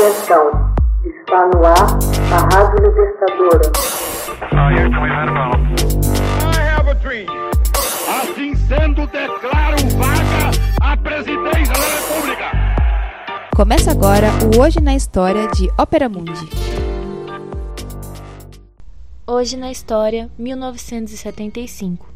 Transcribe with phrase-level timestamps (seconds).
[0.00, 0.50] Atenção,
[1.04, 1.98] está no ar
[2.32, 3.70] a Rádio Libertadora.
[8.08, 10.50] Assim sendo, declaro vaga
[10.80, 12.44] a presidência da República.
[13.54, 16.48] Começa agora o Hoje na História de Ópera Mundi.
[19.26, 22.08] Hoje na História, 1975.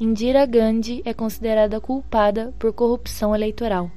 [0.00, 3.90] Indira Gandhi é considerada culpada por corrupção eleitoral.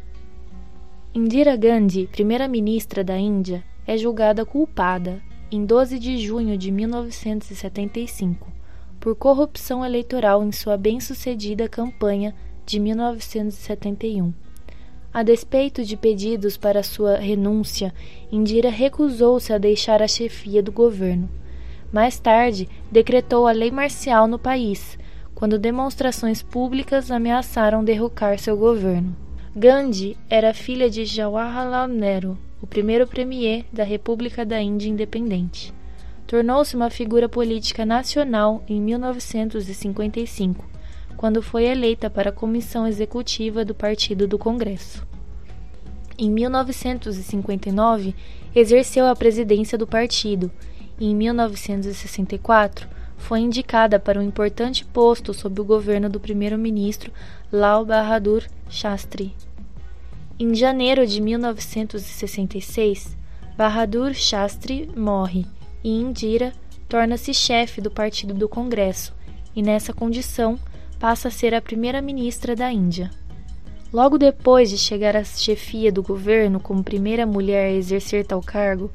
[1.11, 5.19] Indira Gandhi, primeira-ministra da Índia, é julgada culpada,
[5.51, 8.47] em 12 de junho de 1975,
[8.99, 14.31] por corrupção eleitoral em sua bem-sucedida campanha de 1971.
[15.11, 17.91] A despeito de pedidos para sua renúncia,
[18.31, 21.27] Indira recusou-se a deixar a chefia do governo.
[21.91, 24.95] Mais tarde, decretou a lei marcial no país,
[25.33, 29.28] quando demonstrações públicas ameaçaram derrocar seu governo.
[29.55, 35.73] Gandhi era filha de Jawaharlal Nehru, o primeiro premier da República da Índia Independente.
[36.27, 40.63] Tornou-se uma figura política nacional em 1955,
[41.17, 45.03] quando foi eleita para a comissão executiva do Partido do Congresso.
[46.15, 48.13] Em 1959,
[48.53, 50.51] exerceu a presidência do partido
[50.99, 52.87] e, em 1964,
[53.29, 57.13] foi indicada para um importante posto sob o governo do primeiro-ministro
[57.51, 59.35] Lal Bahadur Shastri.
[60.39, 63.15] Em janeiro de 1966,
[63.55, 65.45] Bahadur Shastri morre
[65.83, 66.53] e Indira
[66.87, 69.13] torna-se chefe do Partido do Congresso
[69.55, 70.57] e, nessa condição,
[70.99, 73.11] passa a ser a primeira-ministra da Índia.
[73.93, 78.91] Logo depois de chegar à chefia do governo como primeira mulher a exercer tal cargo,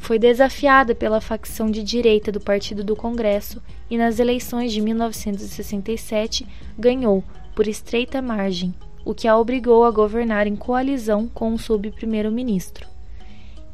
[0.00, 6.46] foi desafiada pela facção de direita do Partido do Congresso e nas eleições de 1967
[6.76, 7.22] ganhou,
[7.54, 12.88] por estreita margem, o que a obrigou a governar em coalizão com o sub-primeiro-ministro.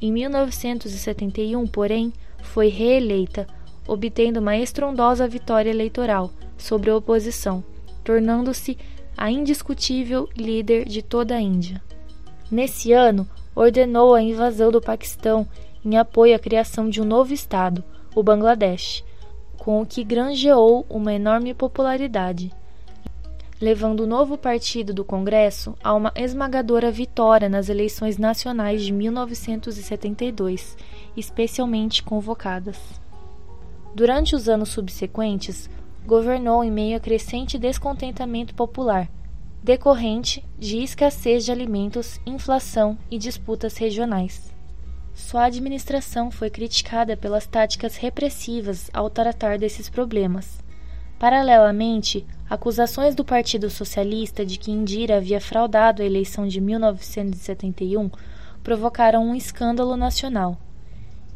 [0.03, 3.47] Em 1971, porém, foi reeleita,
[3.87, 7.63] obtendo uma estrondosa vitória eleitoral sobre a oposição,
[8.03, 8.77] tornando-se
[9.17, 11.81] a indiscutível líder de toda a Índia.
[12.51, 15.47] Nesse ano, ordenou a invasão do Paquistão
[15.87, 19.05] em apoio à criação de um novo Estado, o Bangladesh,
[19.57, 22.51] com o que granjeou uma enorme popularidade,
[23.61, 30.77] levando o novo partido do Congresso a uma esmagadora vitória nas eleições nacionais de 1972,
[31.17, 32.77] especialmente convocadas.
[33.95, 35.71] Durante os anos subsequentes,
[36.05, 39.09] governou em meio a crescente descontentamento popular,
[39.63, 44.56] decorrente de escassez de alimentos, inflação e disputas regionais.
[45.17, 50.59] Sua administração foi criticada pelas táticas repressivas ao tratar desses problemas.
[51.19, 58.11] Paralelamente, acusações do Partido Socialista de que Indira havia fraudado a eleição de 1971
[58.63, 60.59] provocaram um escândalo nacional.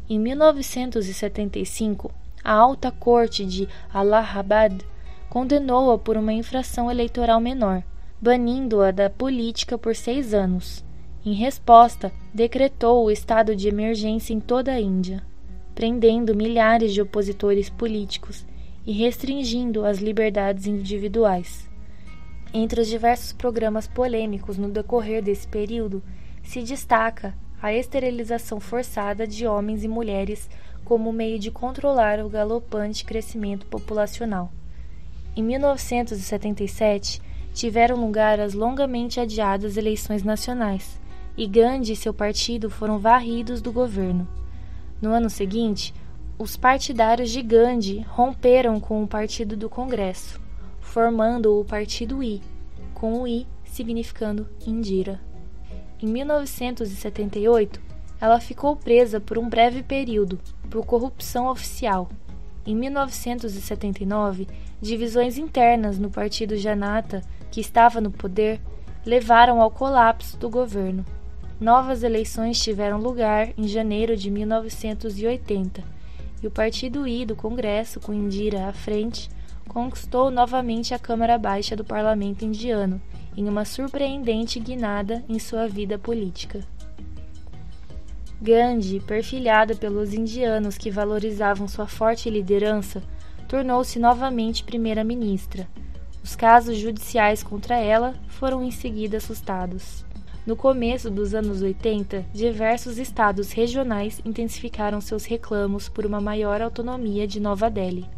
[0.07, 2.11] Em 1975,
[2.43, 4.77] a alta corte de Allahabad
[5.27, 7.81] condenou-a por uma infração eleitoral menor,
[8.21, 10.85] banindo-a da política por seis anos.
[11.23, 15.21] Em resposta, decretou o estado de emergência em toda a Índia,
[15.75, 18.43] prendendo milhares de opositores políticos
[18.87, 21.69] e restringindo as liberdades individuais.
[22.51, 26.01] Entre os diversos programas polêmicos no decorrer desse período,
[26.43, 30.49] se destaca a esterilização forçada de homens e mulheres
[30.83, 34.51] como meio de controlar o galopante crescimento populacional.
[35.35, 37.21] Em 1977,
[37.53, 40.99] tiveram lugar as longamente adiadas eleições nacionais,
[41.37, 44.27] e Gandhi e seu partido foram varridos do governo.
[45.01, 45.93] No ano seguinte,
[46.37, 50.39] os partidários de Gandhi romperam com o Partido do Congresso,
[50.79, 52.41] formando o Partido I,
[52.93, 55.19] com o I significando Indira.
[56.01, 57.79] Em 1978,
[58.19, 60.39] ela ficou presa por um breve período
[60.69, 62.09] por corrupção oficial.
[62.65, 64.47] Em 1979,
[64.81, 68.59] divisões internas no Partido Janata, que estava no poder,
[69.05, 71.05] levaram ao colapso do governo.
[71.61, 75.83] Novas eleições tiveram lugar em janeiro de 1980
[76.41, 79.29] e o Partido I do Congresso, com Indira à frente,
[79.67, 82.99] conquistou novamente a Câmara Baixa do Parlamento indiano,
[83.37, 86.61] em uma surpreendente guinada em sua vida política.
[88.41, 93.03] Gandhi, perfilhada pelos indianos que valorizavam sua forte liderança,
[93.47, 95.67] tornou-se novamente primeira-ministra.
[96.23, 100.03] Os casos judiciais contra ela foram em seguida assustados.
[100.43, 107.27] No começo dos anos 80, diversos estados regionais intensificaram seus reclamos por uma maior autonomia
[107.27, 108.09] de Nova Delhi.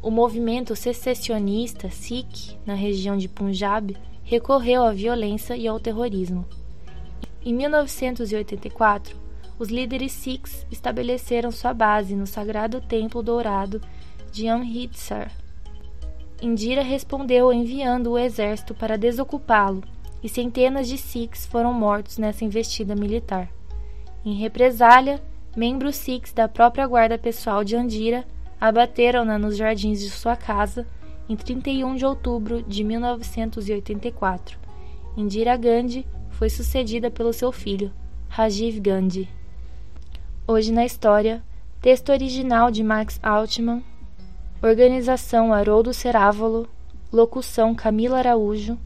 [0.00, 6.46] O movimento secessionista Sikh, na região de Punjab, recorreu à violência e ao terrorismo.
[7.44, 9.16] Em 1984,
[9.58, 13.80] os líderes Sikhs estabeleceram sua base no sagrado Templo Dourado
[14.30, 15.32] de Amritsar.
[16.40, 19.82] Indira respondeu enviando o exército para desocupá-lo,
[20.22, 23.48] e centenas de Sikhs foram mortos nessa investida militar.
[24.24, 25.22] Em represália,
[25.56, 28.24] membros Sikhs da própria guarda pessoal de Andira
[28.60, 30.86] abateram-na nos jardins de sua casa
[31.28, 34.58] em 31 de outubro de 1984.
[35.16, 37.92] Indira Gandhi foi sucedida pelo seu filho,
[38.28, 39.28] Rajiv Gandhi.
[40.46, 41.42] Hoje na História,
[41.80, 43.82] texto original de Max Altman,
[44.62, 46.68] organização Haroldo Cerávolo,
[47.12, 48.78] locução Camila Araújo,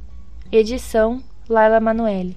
[0.53, 2.37] edição Laila Manoeli.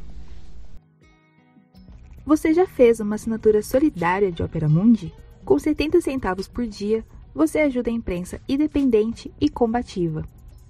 [2.26, 5.14] Você já fez uma assinatura solidária de Opera Mundi?
[5.44, 7.04] Com 70 centavos por dia,
[7.34, 10.24] você ajuda a imprensa independente e combativa.